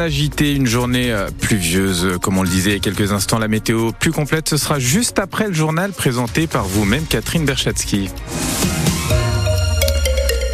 Agité, 0.00 0.54
une 0.54 0.66
journée 0.66 1.12
euh, 1.12 1.28
pluvieuse, 1.42 2.06
euh, 2.06 2.18
comme 2.18 2.38
on 2.38 2.42
le 2.42 2.48
disait 2.48 2.70
il 2.70 2.72
y 2.72 2.76
a 2.76 2.80
quelques 2.80 3.12
instants. 3.12 3.38
La 3.38 3.46
météo 3.46 3.92
plus 3.92 4.10
complète, 4.10 4.48
ce 4.48 4.56
sera 4.56 4.78
juste 4.78 5.18
après 5.18 5.48
le 5.48 5.52
journal 5.52 5.92
présenté 5.92 6.46
par 6.46 6.64
vous-même, 6.64 7.04
Catherine 7.04 7.44
Berchatsky. 7.44 8.08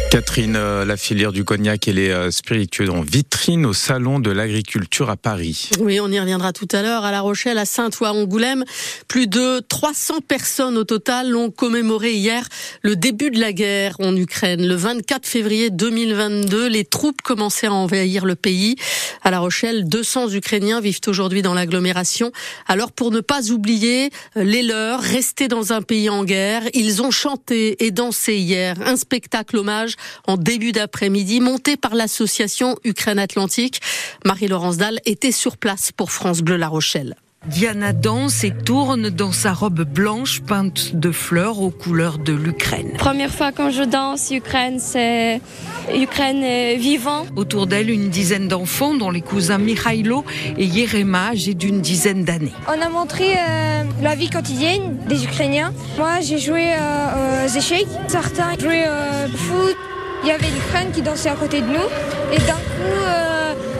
Catherine, 0.09 0.55
euh, 0.55 0.85
la 0.85 0.97
filière 0.97 1.31
du 1.31 1.43
cognac 1.43 1.87
et 1.87 1.93
les 1.93 2.09
euh, 2.09 2.31
spiritueux 2.31 2.89
en 2.89 3.01
vitrine 3.01 3.63
au 3.67 3.73
salon 3.73 4.19
de 4.19 4.31
l'agriculture 4.31 5.11
à 5.11 5.17
Paris. 5.17 5.69
Oui, 5.79 5.99
on 5.99 6.09
y 6.11 6.19
reviendra 6.19 6.51
tout 6.51 6.67
à 6.71 6.81
l'heure. 6.81 7.05
À 7.05 7.11
La 7.11 7.21
Rochelle, 7.21 7.59
à 7.59 7.65
Sainte 7.65 7.99
ou 7.99 8.05
à 8.05 8.11
Angoulême, 8.11 8.63
plus 9.07 9.27
de 9.27 9.59
300 9.59 10.21
personnes 10.27 10.79
au 10.79 10.83
total 10.83 11.35
ont 11.35 11.51
commémoré 11.51 12.13
hier 12.13 12.47
le 12.81 12.95
début 12.95 13.29
de 13.29 13.39
la 13.39 13.53
guerre 13.53 13.97
en 13.99 14.15
Ukraine. 14.15 14.67
Le 14.67 14.73
24 14.73 15.27
février 15.27 15.69
2022, 15.69 16.67
les 16.67 16.85
troupes 16.85 17.21
commençaient 17.21 17.67
à 17.67 17.73
envahir 17.73 18.25
le 18.25 18.33
pays. 18.33 18.77
À 19.23 19.29
La 19.29 19.37
Rochelle, 19.37 19.87
200 19.87 20.33
Ukrainiens 20.33 20.81
vivent 20.81 21.01
aujourd'hui 21.05 21.43
dans 21.43 21.53
l'agglomération. 21.53 22.31
Alors 22.67 22.91
pour 22.93 23.11
ne 23.11 23.19
pas 23.19 23.51
oublier 23.51 24.09
euh, 24.37 24.43
les 24.43 24.63
leurs, 24.63 25.01
restés 25.01 25.47
dans 25.47 25.71
un 25.71 25.83
pays 25.83 26.09
en 26.09 26.23
guerre, 26.23 26.63
ils 26.73 27.03
ont 27.03 27.11
chanté 27.11 27.85
et 27.85 27.91
dansé 27.91 28.37
hier 28.37 28.75
un 28.83 28.95
spectacle 28.95 29.57
hommage 29.57 29.97
en 30.27 30.37
début 30.37 30.71
d'après-midi, 30.71 31.39
monté 31.39 31.77
par 31.77 31.95
l'association 31.95 32.77
Ukraine 32.83 33.19
Atlantique. 33.19 33.81
Marie-Laurence 34.25 34.77
Dalle 34.77 34.99
était 35.05 35.31
sur 35.31 35.57
place 35.57 35.91
pour 35.91 36.11
France 36.11 36.41
Bleu 36.41 36.57
La 36.57 36.67
Rochelle. 36.67 37.15
Diana 37.47 37.93
danse 37.93 38.43
et 38.43 38.51
tourne 38.51 39.09
dans 39.09 39.31
sa 39.31 39.53
robe 39.53 39.83
blanche 39.83 40.41
peinte 40.41 40.93
de 40.95 41.09
fleurs 41.09 41.61
aux 41.61 41.69
couleurs 41.69 42.17
de 42.17 42.33
l'Ukraine. 42.33 42.91
Première 42.97 43.33
fois 43.33 43.53
quand 43.53 43.71
je 43.71 43.83
danse 43.83 44.29
Ukraine, 44.31 44.77
c'est 44.79 45.39
Ukraine 45.95 46.77
vivant. 46.77 47.25
Autour 47.37 47.65
d'elle, 47.65 47.89
une 47.89 48.09
dizaine 48.09 48.49
d'enfants, 48.49 48.93
dont 48.93 49.09
les 49.09 49.21
cousins 49.21 49.57
Mikhailo 49.57 50.25
et 50.57 50.65
Yerema, 50.65 51.29
âgés 51.29 51.53
d'une 51.53 51.79
dizaine 51.79 52.25
d'années. 52.25 52.51
On 52.67 52.81
a 52.81 52.89
montré 52.89 53.35
euh, 53.35 53.83
la 54.01 54.15
vie 54.15 54.29
quotidienne 54.29 54.97
des 55.07 55.23
Ukrainiens. 55.23 55.73
Moi, 55.97 56.19
j'ai 56.19 56.39
joué 56.39 56.73
euh, 56.73 57.45
aux 57.45 57.57
échecs. 57.57 57.87
Certains 58.09 58.59
jouaient 58.59 58.85
euh, 58.85 59.27
au 59.27 59.37
foot. 59.37 59.77
Il 60.23 60.27
y 60.27 60.31
avait 60.31 60.49
l'Ukraine 60.49 60.91
qui 60.91 61.01
dansait 61.01 61.29
à 61.29 61.35
côté 61.35 61.61
de 61.61 61.67
nous. 61.67 61.87
Et 62.31 62.37
d'un 62.39 62.53
coup, 62.53 63.03
euh, 63.07 63.38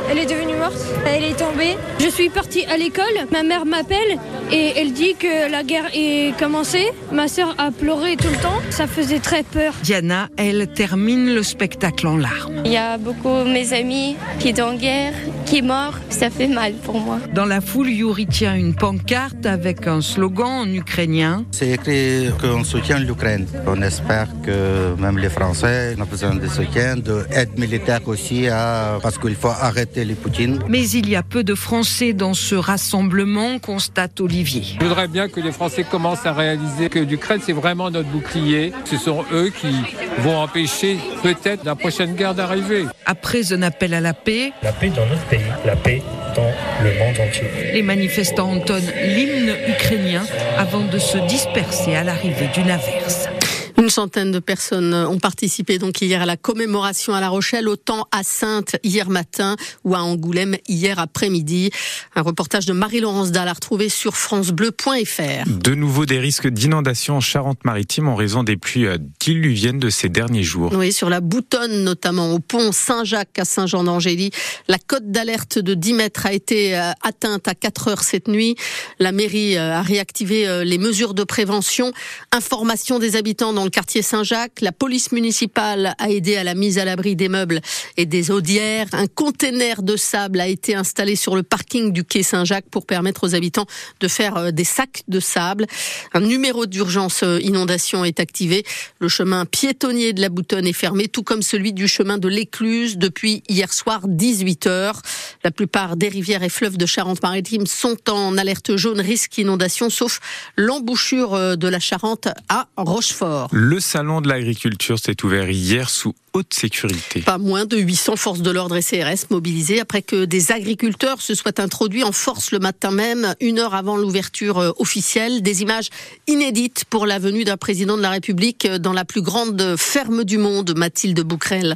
elle 0.10 0.18
est 0.18 0.26
devenue 0.26 0.56
morte. 0.56 0.78
Elle 1.06 1.24
est 1.24 1.38
tombée. 1.38 1.78
Je 2.00 2.10
suis 2.10 2.30
partie 2.30 2.66
à 2.66 2.78
l'école. 2.78 3.06
Ma 3.32 3.44
mère 3.44 3.66
m'appelle 3.66 4.18
et 4.52 4.74
elle 4.78 4.94
dit 4.94 5.16
que 5.16 5.52
la 5.52 5.64
guerre 5.64 5.90
est 5.94 6.38
commencée. 6.40 6.92
Ma 7.12 7.28
sœur 7.28 7.54
a 7.58 7.72
pleuré 7.72 8.18
tout 8.18 8.30
le 8.30 8.42
temps. 8.42 8.60
Ça 8.72 8.88
faisait 8.88 9.20
très 9.20 9.44
peur. 9.44 9.74
Diana, 9.84 10.30
elle, 10.38 10.68
termine 10.68 11.34
le 11.34 11.44
spectacle 11.44 12.08
en 12.08 12.18
larmes. 12.18 12.62
Il 12.66 12.72
y 12.72 12.78
a 12.78 12.98
beaucoup 12.98 13.44
de 13.44 13.52
mes 13.52 13.74
amis 13.74 14.16
qui 14.40 14.56
sont 14.56 14.64
en 14.64 14.74
guerre, 14.76 15.14
qui 15.46 15.60
est 15.60 15.62
mort. 15.62 15.94
Ça 16.10 16.30
fait 16.30 16.48
mal 16.48 16.74
pour 16.74 17.00
moi. 17.00 17.20
Dans 17.34 17.46
la 17.46 17.62
foule, 17.62 17.90
Yuri 17.90 18.26
tient 18.28 18.56
une 18.56 18.74
pancarte 18.74 19.46
avec 19.46 19.86
un 19.88 20.02
slogan 20.02 20.68
en 20.68 20.74
ukrainien. 20.74 21.46
C'est 21.52 21.70
écrit 21.70 22.30
qu'on 22.42 22.64
soutient 22.64 23.00
l'Ukraine. 23.00 23.46
On 23.68 23.82
espère 23.82 24.28
que 24.44 25.00
même 25.00 25.18
les 25.20 25.30
Français 25.30 25.96
ont 26.00 26.06
besoin 26.06 26.36
de 26.36 26.48
soutien, 26.48 26.98
d'aide 26.98 27.58
militaire 27.58 28.02
aussi, 28.08 28.48
à... 28.48 28.98
parce 29.02 29.18
qu'il 29.18 29.36
faut 29.36 29.50
arrêter 29.50 29.99
les 30.06 30.16
Poutines. 30.16 30.60
Mais 30.68 30.88
il 30.90 31.10
y 31.10 31.16
a 31.16 31.24
peu 31.24 31.44
de 31.44 31.56
Français 31.56 32.14
dans 32.14 32.34
ce 32.34 32.56
rassemblement, 32.56 33.60
constate 33.60 34.20
Olivier. 34.22 34.64
Je 34.80 34.86
voudrais 34.86 35.08
bien 35.08 35.30
que 35.30 35.40
les 35.40 35.52
Français 35.52 35.84
commencent 35.84 36.26
à 36.26 36.34
réaliser 36.34 36.90
que 36.90 37.00
l'Ukraine, 37.00 37.40
c'est 37.44 37.54
vraiment 37.54 37.90
notre 37.92 38.10
bouclier. 38.10 38.74
Ce 38.86 38.98
sont 38.98 39.24
eux 39.32 39.50
qui 39.50 39.74
vont 40.20 40.38
empêcher 40.38 40.98
peut-être 41.24 41.64
la 41.66 41.76
prochaine 41.76 42.16
guerre 42.16 42.36
d'arriver. 42.36 42.86
Après 43.06 43.54
un 43.54 43.62
appel 43.62 43.94
à 43.94 44.02
la 44.02 44.14
paix, 44.14 44.52
la 44.64 44.72
paix 44.72 44.90
dans 44.90 45.06
notre 45.06 45.26
pays, 45.26 45.40
la 45.66 45.76
paix 45.76 46.02
dans 46.36 46.52
le 46.84 46.92
monde 47.00 47.28
entier. 47.28 47.48
Les 47.74 47.82
manifestants 47.82 48.52
entonnent 48.52 48.92
l'hymne 49.04 49.56
ukrainien 49.68 50.24
avant 50.58 50.86
de 50.86 51.00
se 51.00 51.18
disperser 51.28 51.96
à 51.96 52.04
l'arrivée 52.04 52.50
d'une 52.54 52.70
averse. 52.70 53.30
Une 53.80 53.90
centaine 53.90 54.34
de 54.34 54.40
personnes 54.40 54.94
ont 54.94 55.20
participé 55.20 55.80
donc 55.80 56.02
hier 56.02 56.22
à 56.22 56.26
la 56.26 56.36
commémoration 56.36 57.14
à 57.14 57.22
La 57.22 57.30
Rochelle, 57.30 57.70
autant 57.70 58.08
à 58.12 58.24
Sainte 58.24 58.76
hier 58.84 59.10
matin 59.10 59.56
ou 59.86 59.96
à 59.96 60.00
Angoulême 60.00 60.58
hier 60.68 61.00
après-midi. 61.00 61.72
Un 62.14 62.22
reportage 62.22 62.66
de 62.66 62.74
Marie-Laurence 62.74 63.32
Dalle 63.32 63.48
à 63.48 63.54
retrouver 63.54 63.88
sur 63.88 64.18
francebleu.fr. 64.18 65.48
De 65.48 65.76
nouveau 65.76 66.06
des 66.06 66.20
risques 66.20 66.50
d'inondation 66.50 67.16
en 67.16 67.20
Charente-Maritime 67.22 68.10
en 68.10 68.16
raison 68.16 68.44
des 68.44 68.58
pluies 68.58 68.86
euh, 68.86 68.98
diluviennes 69.22 69.80
de 69.80 69.90
ces 69.90 70.10
derniers 70.10 70.44
jours. 70.44 70.74
Oui, 70.76 70.92
sur 70.92 71.10
la 71.10 71.22
Boutonne 71.22 71.86
notamment, 71.86 72.34
au 72.34 72.40
pont 72.40 72.74
Saint-Jacques 72.74 73.40
à 73.40 73.46
Saint-Jean-d'Angély. 73.46 74.32
La 74.68 74.78
cote 74.78 75.10
d'alerte 75.10 75.58
de 75.58 75.74
10 75.74 75.94
mètres 75.94 76.26
a 76.26 76.34
été 76.34 76.78
euh, 76.78 76.92
atteinte 77.02 77.48
à 77.48 77.56
4 77.56 77.88
heures 77.88 78.04
cette 78.04 78.28
nuit. 78.28 78.58
La 79.00 79.14
mairie 79.14 79.56
euh, 79.56 79.76
a 79.76 79.82
réactivé 79.82 80.66
les 80.66 80.78
mesures 80.78 81.14
de 81.14 81.24
prévention. 81.24 81.94
Information 82.34 83.00
des 83.00 83.16
habitants 83.16 83.54
dans 83.54 83.64
le 83.64 83.69
quartier 83.70 84.02
Saint-Jacques. 84.02 84.62
La 84.62 84.72
police 84.72 85.12
municipale 85.12 85.96
a 85.98 86.10
aidé 86.10 86.36
à 86.36 86.44
la 86.44 86.56
mise 86.56 86.78
à 86.78 86.86
l'abri 86.86 87.16
des 87.16 87.30
meubles 87.30 87.62
et 87.98 88.06
des 88.06 88.32
audières. 88.32 88.88
Un 88.94 89.08
conteneur 89.08 89.82
de 89.82 89.96
sable 89.96 90.40
a 90.40 90.48
été 90.48 90.76
installé 90.76 91.16
sur 91.16 91.36
le 91.36 91.44
parking 91.44 91.92
du 91.92 92.04
quai 92.04 92.24
Saint-Jacques 92.24 92.70
pour 92.70 92.86
permettre 92.86 93.28
aux 93.28 93.36
habitants 93.36 93.66
de 94.00 94.08
faire 94.08 94.52
des 94.54 94.64
sacs 94.64 95.04
de 95.08 95.20
sable. 95.20 95.66
Un 96.14 96.22
numéro 96.22 96.66
d'urgence 96.66 97.24
inondation 97.42 98.06
est 98.06 98.20
activé. 98.20 98.64
Le 99.00 99.08
chemin 99.08 99.46
piétonnier 99.46 100.14
de 100.14 100.22
la 100.22 100.30
Boutonne 100.30 100.68
est 100.68 100.74
fermé, 100.74 101.08
tout 101.08 101.24
comme 101.24 101.42
celui 101.42 101.74
du 101.74 101.88
chemin 101.88 102.18
de 102.18 102.28
l'Écluse 102.28 102.98
depuis 102.98 103.44
hier 103.50 103.74
soir 103.74 104.02
18 104.08 104.68
heures. 104.68 105.02
La 105.44 105.52
plupart 105.52 105.96
des 105.96 106.10
rivières 106.10 106.44
et 106.44 106.50
fleuves 106.50 106.78
de 106.78 106.86
Charente-Maritime 106.86 107.66
sont 107.66 107.98
en 108.10 108.38
alerte 108.38 108.76
jaune 108.76 109.02
risque 109.02 109.38
inondation, 109.38 109.90
sauf 109.90 110.20
l'embouchure 110.56 111.58
de 111.58 111.68
la 111.68 111.80
Charente 111.80 112.28
à 112.48 112.68
Rochefort. 112.78 113.50
Le 113.62 113.82
salon 113.82 114.22
de 114.22 114.30
l'agriculture 114.30 114.98
s'est 115.00 115.22
ouvert 115.26 115.50
hier 115.50 115.90
sous 115.90 116.16
haute 116.32 116.54
sécurité. 116.54 117.20
Pas 117.20 117.38
moins 117.38 117.66
de 117.66 117.76
800 117.76 118.16
forces 118.16 118.40
de 118.40 118.52
l'ordre 118.52 118.78
et 118.78 118.82
CRS 118.82 119.30
mobilisées 119.32 119.82
après 119.82 120.02
que 120.02 120.24
des 120.24 120.54
agriculteurs 120.54 121.22
se 121.22 121.36
soient 121.36 121.60
introduits 121.60 122.06
en 122.06 122.14
force 122.14 122.52
le 122.52 122.60
matin 122.60 122.92
même, 122.92 123.36
une 123.42 123.60
heure 123.60 123.76
avant 123.76 123.98
l'ouverture 123.98 124.74
officielle. 124.78 125.42
Des 125.42 125.62
images 125.62 125.90
inédites 126.28 126.86
pour 126.90 127.06
la 127.06 127.20
venue 127.20 127.44
d'un 127.44 127.58
président 127.58 127.98
de 127.98 128.02
la 128.02 128.12
République 128.12 128.66
dans 128.66 128.94
la 128.94 129.04
plus 129.04 129.22
grande 129.22 129.76
ferme 129.76 130.24
du 130.24 130.38
monde, 130.38 130.74
Mathilde 130.78 131.20
Bouquerel. 131.20 131.76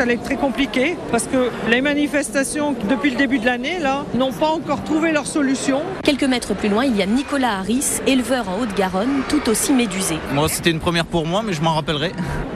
allait 0.00 0.14
être 0.14 0.24
très 0.24 0.36
compliqué 0.36 0.96
parce 1.10 1.24
que 1.24 1.50
les 1.70 1.80
manifestations 1.80 2.74
depuis 2.88 3.10
le 3.10 3.16
début 3.16 3.38
de 3.38 3.46
l'année 3.46 3.78
là 3.78 4.04
n'ont 4.14 4.32
pas 4.32 4.48
encore 4.48 4.82
trouvé 4.82 5.12
leur 5.12 5.26
solution. 5.26 5.82
Quelques 6.02 6.24
mètres 6.24 6.54
plus 6.54 6.68
loin, 6.68 6.84
il 6.84 6.96
y 6.96 7.02
a 7.02 7.06
Nicolas 7.06 7.58
Harris, 7.58 8.00
éleveur 8.06 8.48
en 8.48 8.60
Haute-Garonne, 8.60 9.22
tout 9.28 9.48
aussi 9.48 9.72
médusé. 9.72 10.16
Moi, 10.32 10.48
c'était 10.48 10.70
une 10.70 10.80
première 10.80 11.04
pour 11.04 11.26
moi, 11.26 11.42
mais 11.44 11.52
je 11.52 11.60
m'en 11.60 11.74
rappellerai. 11.74 12.12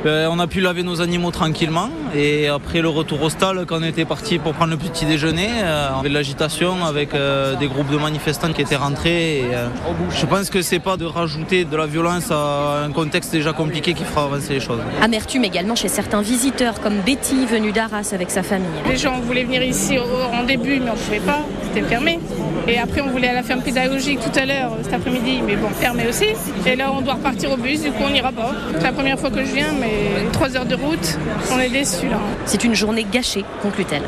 Euh, 0.06 0.28
on 0.31 0.38
a 0.38 0.47
pu 0.47 0.60
laver 0.60 0.82
nos 0.82 1.00
animaux 1.00 1.31
tranquillement 1.31 1.88
et 2.14 2.48
après 2.48 2.80
le 2.80 2.88
retour 2.88 3.22
au 3.22 3.28
stade, 3.28 3.64
quand 3.66 3.78
on 3.80 3.82
était 3.82 4.04
parti 4.04 4.38
pour 4.38 4.52
prendre 4.54 4.70
le 4.70 4.76
petit 4.76 5.04
déjeuner, 5.04 5.48
euh, 5.62 5.88
on 5.94 6.00
avait 6.00 6.08
de 6.08 6.14
l'agitation 6.14 6.84
avec 6.84 7.12
euh, 7.14 7.56
des 7.56 7.66
groupes 7.66 7.90
de 7.90 7.96
manifestants 7.96 8.52
qui 8.52 8.62
étaient 8.62 8.76
rentrés. 8.76 9.38
Et, 9.40 9.55
euh, 9.55 9.66
je 10.11 10.26
pense 10.26 10.50
que 10.50 10.62
c'est 10.62 10.78
pas 10.78 10.96
de 10.96 11.05
rajouter 11.05 11.64
de 11.64 11.76
la 11.76 11.87
violence 11.87 12.31
à 12.31 12.84
un 12.84 12.93
contexte 12.93 13.32
déjà 13.32 13.52
compliqué 13.52 13.94
qui 13.94 14.05
fera 14.05 14.25
avancer 14.25 14.55
les 14.55 14.61
choses. 14.61 14.81
Amertume 15.02 15.44
également 15.44 15.75
chez 15.75 15.88
certains 15.88 16.22
visiteurs 16.22 16.81
comme 16.81 17.00
Betty 17.00 17.46
venue 17.46 17.72
d'Arras 17.72 18.11
avec 18.12 18.31
sa 18.31 18.43
famille. 18.43 18.69
Les 18.88 18.96
gens 18.96 19.20
voulaient 19.20 19.44
venir 19.44 19.62
ici 19.62 19.99
en 19.99 20.44
début 20.44 20.81
mais 20.81 20.90
on 20.90 20.94
ne 20.94 20.99
pouvait 20.99 21.20
pas, 21.20 21.44
fermé. 21.82 22.19
Et 22.67 22.79
après 22.79 23.00
on 23.00 23.11
voulait 23.11 23.29
à 23.29 23.35
la 23.35 23.43
ferme 23.43 23.62
pédagogique 23.62 24.21
tout 24.21 24.38
à 24.38 24.47
l'heure 24.47 24.73
cet 24.82 24.94
après-midi 24.94 25.43
mais 25.47 25.56
bon 25.56 25.69
fermé 25.69 26.06
aussi. 26.09 26.29
Et 26.67 26.76
là 26.76 26.93
on 26.93 27.00
doit 27.00 27.15
repartir 27.15 27.50
au 27.53 27.56
bus, 27.56 27.82
du 27.82 27.91
coup 27.91 28.03
on 28.06 28.11
n'ira 28.11 28.32
pas. 28.32 28.53
C'est 28.75 28.82
la 28.82 28.93
première 28.93 29.19
fois 29.19 29.31
que 29.31 29.44
je 29.44 29.53
viens 29.53 29.73
mais 29.79 30.31
trois 30.32 30.56
heures 30.56 30.67
de 30.67 30.75
route, 30.75 31.19
on 31.53 31.59
est 31.59 31.71
déçus 31.71 32.09
là. 32.09 32.19
C'est 32.47 32.65
une 32.65 32.75
journée 32.75 33.06
gâchée, 33.11 33.44
conclut-elle. 33.62 34.03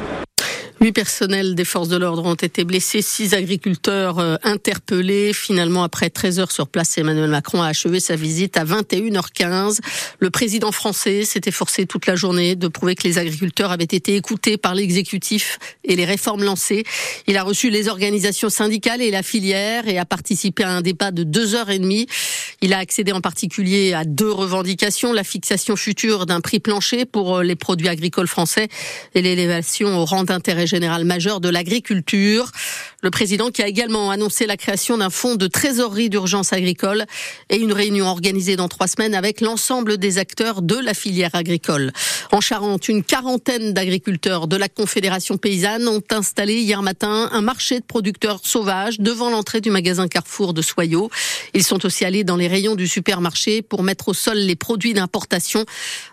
Huit 0.79 0.93
personnels 0.93 1.55
des 1.55 1.65
forces 1.65 1.89
de 1.89 1.97
l'ordre 1.97 2.27
ont 2.27 2.35
été 2.35 2.65
blessés, 2.65 3.01
six 3.01 3.33
agriculteurs 3.33 4.19
euh, 4.19 4.37
interpellés. 4.43 5.33
Finalement, 5.33 5.83
après 5.83 6.11
13 6.11 6.39
heures 6.39 6.53
sur 6.53 6.69
place, 6.69 6.99
Emmanuel 6.99 7.31
Macron 7.31 7.63
a 7.63 7.69
achevé 7.69 7.99
sa 7.99 8.15
visite 8.15 8.59
à 8.59 8.65
21h15. 8.67 9.79
Le 10.19 10.29
président 10.29 10.73
français 10.73 11.25
s'était 11.25 11.51
forcé 11.51 11.87
toute 11.87 12.05
la 12.05 12.15
journée 12.15 12.57
de 12.57 12.69
prouver 12.69 12.95
que 12.95 13.09
les 13.09 13.17
agriculteurs 13.17 13.73
avaient 13.73 13.85
été 13.85 14.17
écoutés 14.17 14.59
par 14.59 14.75
l'exécutif 14.75 15.59
et 15.83 15.97
les 15.97 16.05
réformes 16.05 16.45
lancées. 16.45 16.85
Il 17.27 17.39
a 17.39 17.43
reçu 17.43 17.71
les 17.71 17.89
organisations 17.89 18.51
syndicales 18.51 19.01
et 19.01 19.11
la 19.11 19.23
filière 19.23 19.89
et 19.89 19.97
a 19.97 20.05
participé 20.05 20.63
à 20.63 20.73
un 20.73 20.83
débat 20.83 21.11
de 21.11 21.23
deux 21.23 21.55
heures 21.55 21.71
et 21.71 21.79
demie. 21.79 22.07
Il 22.61 22.75
a 22.75 22.79
accédé 22.79 23.13
en 23.13 23.23
particulier 23.23 23.95
à 23.95 24.05
deux 24.05 24.31
revendications, 24.31 25.15
la 25.15 25.25
fixation 25.25 25.75
future 25.75 26.27
d'un 26.27 26.43
prix 26.43 26.61
plancher 26.61 27.07
pour 27.07 27.39
euh, 27.39 27.43
les 27.43 27.57
produits 27.57 27.89
agricoles 27.89 28.29
français 28.29 28.69
et 29.15 29.23
l'élévation 29.23 29.99
au 29.99 30.05
rang 30.05 30.25
d'intérêt 30.25 30.66
général 30.67 31.05
majeur 31.05 31.41
de 31.41 31.49
l'agriculture. 31.49 32.51
Le 33.07 33.11
président 33.11 33.51
qui 33.51 33.63
a 33.63 33.69
également 33.69 34.11
annoncé 34.11 34.47
la 34.47 34.57
création 34.57 34.99
d'un 34.99 35.11
fonds 35.11 35.37
de 35.37 35.47
trésorerie 35.47 36.11
d'urgence 36.11 36.53
agricole 36.53 37.07
et 37.51 37.57
une 37.57 37.73
réunion 37.73 38.07
organisée 38.07 38.57
dans 38.57 38.67
trois 38.67 38.89
semaines 38.89 39.15
avec 39.15 39.41
l'ensemble 39.41 39.97
des 39.97 40.19
acteurs 40.19 40.61
de 40.61 40.75
la 40.75 40.93
filière 40.93 41.31
agricole. 41.35 41.93
En 42.33 42.41
Charente, 42.41 42.89
une 42.89 43.05
quarantaine 43.05 43.73
d'agriculteurs 43.73 44.49
de 44.49 44.57
la 44.57 44.69
Confédération 44.69 45.39
paysanne 45.39 45.87
ont 45.87 46.03
installé 46.11 46.55
hier 46.55 46.83
matin 46.83 47.29
un 47.31 47.43
marché 47.43 47.79
de 47.79 47.85
producteurs 47.85 48.41
sauvages 48.43 48.99
devant 48.99 49.31
l'entrée 49.31 49.61
du 49.61 49.71
magasin 49.71 50.09
Carrefour 50.09 50.53
de 50.53 50.61
Soyaux. 50.61 51.09
Ils 51.55 51.63
sont 51.63 51.87
aussi 51.87 52.05
allés 52.05 52.25
dans 52.25 52.35
les 52.35 52.49
rayons 52.49 52.75
du 52.75 52.89
supermarché 52.89 53.63
pour 53.63 53.85
mettre 53.85 54.09
au 54.09 54.15
sol 54.15 54.37
les 54.37 54.57
produits 54.57 54.95
d'importation 54.95 55.65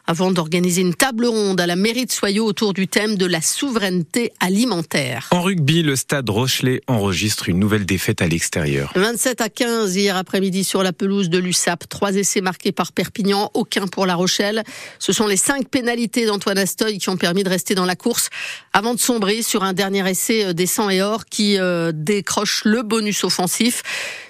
avant 0.05 0.31
d'organiser 0.31 0.81
une 0.81 0.93
table 0.93 1.25
ronde 1.25 1.59
à 1.59 1.65
la 1.65 1.75
mairie 1.75 2.05
de 2.05 2.11
Soyaux 2.11 2.45
autour 2.45 2.73
du 2.73 2.87
thème 2.87 3.15
de 3.15 3.25
la 3.25 3.41
souveraineté 3.41 4.31
alimentaire. 4.39 5.29
En 5.31 5.41
rugby, 5.41 5.81
le 5.81 5.95
stade 5.95 6.29
Rochelet 6.29 6.82
enregistre 6.87 7.49
une 7.49 7.59
nouvelle 7.59 7.85
défaite 7.85 8.21
à 8.21 8.27
l'extérieur. 8.27 8.91
27 8.95 9.41
à 9.41 9.49
15 9.49 9.95
hier 9.95 10.15
après-midi 10.17 10.63
sur 10.63 10.83
la 10.83 10.93
pelouse 10.93 11.29
de 11.29 11.37
l'USAP. 11.37 11.87
Trois 11.89 12.15
essais 12.15 12.41
marqués 12.41 12.71
par 12.71 12.91
Perpignan, 12.91 13.51
aucun 13.53 13.87
pour 13.87 14.05
La 14.05 14.15
Rochelle. 14.15 14.63
Ce 14.99 15.13
sont 15.13 15.27
les 15.27 15.37
cinq 15.37 15.69
pénalités 15.69 16.25
d'Antoine 16.25 16.57
Astoy 16.57 16.97
qui 16.97 17.09
ont 17.09 17.17
permis 17.17 17.43
de 17.43 17.49
rester 17.49 17.75
dans 17.75 17.85
la 17.85 17.95
course 17.95 18.29
avant 18.73 18.93
de 18.93 18.99
sombrer 18.99 19.41
sur 19.41 19.63
un 19.63 19.73
dernier 19.73 20.09
essai 20.09 20.45
euh, 20.45 20.53
des 20.53 20.65
100 20.65 20.89
et 20.89 21.01
or 21.01 21.25
qui 21.25 21.57
euh, 21.59 21.91
décroche 21.93 22.63
le 22.65 22.81
bonus 22.83 23.23
offensif. 23.23 23.83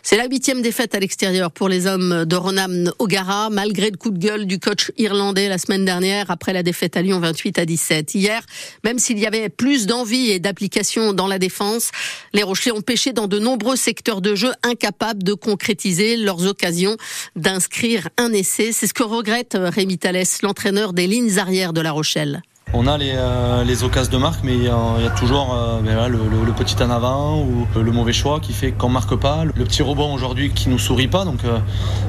C'est 0.06 0.18
la 0.18 0.28
huitième 0.28 0.62
défaite 0.62 0.96
à 0.96 1.00
l'extérieur 1.00 1.50
pour 1.50 1.70
les 1.70 1.88
hommes 1.88 2.26
de 2.26 2.36
Ronam 2.36 2.92
O'Gara, 3.00 3.50
malgré 3.50 3.90
le 3.90 3.96
coup 3.96 4.10
de 4.10 4.18
gueule 4.18 4.46
du 4.46 4.60
coach 4.60 4.92
irlandais 4.98 5.48
la 5.48 5.58
semaine 5.58 5.86
dernière 5.86 6.30
après 6.30 6.52
la 6.52 6.62
défaite 6.62 6.98
à 6.98 7.02
Lyon 7.02 7.22
28 7.22 7.58
à 7.58 7.66
17. 7.66 8.14
Hier, 8.14 8.46
même 8.84 9.00
s'il 9.00 9.18
y 9.18 9.26
avait 9.26 9.48
plus 9.48 9.88
d'envie 9.88 10.30
et 10.30 10.40
d'application 10.40 11.14
dans 11.14 11.28
la 11.28 11.40
défense, 11.40 11.92
les 12.34 12.44
Rochelais 12.44 12.74
ont 12.74 12.82
pêché 12.82 13.14
dans 13.14 13.28
de 13.28 13.40
nombreux 13.40 13.78
secteurs 13.78 14.20
de 14.20 14.36
jeu 14.36 14.52
incapables 14.62 15.24
de 15.24 15.34
concrétiser 15.34 16.18
leurs 16.18 16.46
occasions 16.48 16.98
d'inscrire 17.38 18.10
un 18.18 18.34
essai. 18.34 18.74
C'est 18.74 18.88
ce 18.88 18.94
que 18.94 19.04
regrette 19.04 19.58
Rémi 19.58 19.98
Thalès, 19.98 20.42
l'entraîneur 20.42 20.92
des 20.92 21.08
lignes 21.08 21.40
arrières 21.40 21.72
de 21.72 21.80
La 21.80 21.94
Rochelle. 21.94 22.42
On 22.76 22.88
a 22.88 22.98
les, 22.98 23.14
euh, 23.16 23.64
les 23.64 23.84
occasions 23.84 24.12
de 24.12 24.18
marque, 24.18 24.40
mais 24.44 24.56
il 24.56 24.64
y, 24.64 24.68
a 24.68 25.10
toujours 25.16 25.54
euh, 25.54 25.80
ben 25.82 26.08
le, 26.08 26.52
petit 26.54 26.76
en 26.82 26.90
avant 26.90 27.40
ou 27.40 27.68
le 27.80 27.92
mauvais 27.92 28.14
choix 28.14 28.40
qui 28.40 28.54
fait 28.54 28.72
qu'on 28.72 28.90
marque 28.90 29.16
pas. 29.16 29.44
Le 29.46 29.52
petit 29.64 29.84
rebond 29.84 30.14
aujourd'hui 30.14 30.50
qui 30.52 30.70
nous 30.70 30.80
sourit 30.80 31.08
pas. 31.08 31.26
Donc 31.26 31.44
euh, 31.46 31.60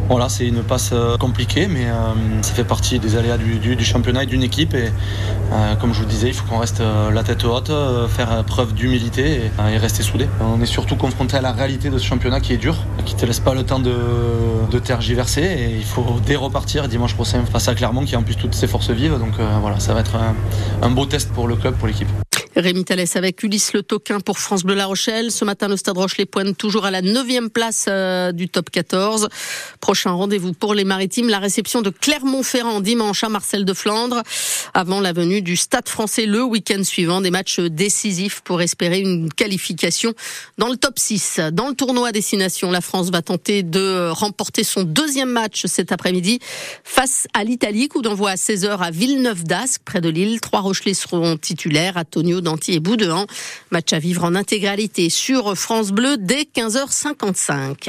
voilà, 0.08 0.28
c'est 0.28 0.46
une 0.46 0.62
passe 0.62 0.90
euh, 0.92 1.16
compliquée, 1.16 1.66
mais 1.66 1.86
euh, 1.86 2.42
ça 2.42 2.54
fait 2.54 2.64
partie 2.64 2.98
des 2.98 3.16
aléas 3.16 3.38
du, 3.38 3.84
championnat 3.84 4.24
et 4.24 4.26
d'une 4.26 4.42
équipe. 4.42 4.74
Et 4.74 4.90
comme 5.80 5.92
je 5.92 5.98
vous 5.98 6.04
le 6.04 6.10
disais, 6.10 6.28
il 6.28 6.34
faut 6.34 6.46
qu'on 6.46 6.58
reste 6.58 6.82
la 7.12 7.22
tête 7.22 7.44
haute, 7.44 7.70
faire 8.08 8.42
preuve 8.44 8.74
d'humilité 8.74 9.50
et, 9.70 9.76
rester 9.76 10.02
soudé. 10.02 10.26
On 10.40 10.60
est 10.60 10.66
surtout 10.66 10.96
confronté 10.96 11.36
à 11.36 11.40
la 11.40 11.52
réalité 11.52 11.90
de 11.90 11.98
ce 11.98 12.04
championnat 12.04 12.40
qui 12.40 12.52
est 12.52 12.56
dur, 12.56 12.76
qui 13.04 13.14
te 13.14 13.24
laisse 13.24 13.40
pas 13.40 13.54
le 13.54 13.62
temps 13.62 13.78
de, 13.78 14.78
tergiverser. 14.78 15.42
Et 15.42 15.76
il 15.76 15.84
faut 15.84 16.04
dès 16.26 16.36
repartir 16.36 16.88
dimanche 16.88 17.14
prochain 17.14 17.44
face 17.50 17.68
à 17.68 17.74
Clermont 17.74 18.04
qui 18.04 18.14
a 18.14 18.18
en 18.18 18.22
plus 18.22 18.36
toutes 18.36 18.54
ses 18.54 18.66
forces 18.66 18.90
vives. 18.90 19.18
Donc 19.18 19.34
voilà, 19.60 19.78
ça 19.78 19.94
va 19.94 20.00
être 20.00 20.16
un 20.82 20.90
beau 20.90 21.06
test 21.06 21.32
pour 21.32 21.48
le 21.48 21.56
club, 21.56 21.74
pour 21.74 21.88
l'équipe. 21.88 22.08
Rémi 22.56 22.84
Thalès 22.84 23.16
avec 23.16 23.42
Ulysse 23.42 23.72
Le 23.72 23.82
Toquin 23.82 24.20
pour 24.20 24.38
France 24.38 24.62
Bleu 24.62 24.74
La 24.74 24.86
Rochelle. 24.86 25.32
Ce 25.32 25.44
matin, 25.44 25.66
le 25.66 25.76
Stade 25.76 25.98
Rochelet 25.98 26.24
pointe 26.24 26.56
toujours 26.56 26.84
à 26.84 26.90
la 26.92 27.02
neuvième 27.02 27.50
place 27.50 27.86
euh, 27.88 28.30
du 28.30 28.48
top 28.48 28.70
14. 28.70 29.28
Prochain 29.80 30.12
rendez-vous 30.12 30.52
pour 30.52 30.74
les 30.74 30.84
Maritimes, 30.84 31.28
la 31.28 31.40
réception 31.40 31.82
de 31.82 31.90
Clermont-Ferrand 31.90 32.80
dimanche 32.80 33.24
à 33.24 33.28
Marcel 33.28 33.64
de 33.64 33.74
Flandre, 33.74 34.22
avant 34.72 35.00
la 35.00 35.12
venue 35.12 35.42
du 35.42 35.56
Stade 35.56 35.88
français 35.88 36.26
le 36.26 36.44
week-end 36.44 36.82
suivant. 36.84 37.20
Des 37.20 37.32
matchs 37.32 37.58
décisifs 37.58 38.40
pour 38.42 38.62
espérer 38.62 39.00
une 39.00 39.32
qualification 39.32 40.14
dans 40.56 40.68
le 40.68 40.76
top 40.76 40.98
6. 40.98 41.40
Dans 41.52 41.68
le 41.68 41.74
tournoi 41.74 42.12
Destination, 42.12 42.70
la 42.70 42.80
France 42.80 43.10
va 43.10 43.22
tenter 43.22 43.64
de 43.64 44.10
remporter 44.10 44.62
son 44.62 44.84
deuxième 44.84 45.30
match 45.30 45.66
cet 45.66 45.90
après-midi 45.90 46.38
face 46.84 47.26
à 47.34 47.42
l'Italie, 47.42 47.88
coup 47.88 48.02
d'envoi 48.02 48.30
à 48.30 48.36
16h 48.36 48.78
à 48.78 48.90
Villeneuve-d'Ascq, 48.92 49.82
près 49.84 50.00
de 50.00 50.08
Lille. 50.08 50.40
Trois 50.40 50.60
Rochelais 50.60 50.94
seront 50.94 51.36
titulaires. 51.36 51.96
d'Anti 52.44 52.74
et 52.74 52.80
Boudouin. 52.80 53.26
Match 53.72 53.92
à 53.92 53.98
vivre 53.98 54.22
en 54.22 54.36
intégralité 54.36 55.10
sur 55.10 55.56
France 55.56 55.90
Bleu 55.90 56.16
dès 56.16 56.42
15h55. 56.42 57.76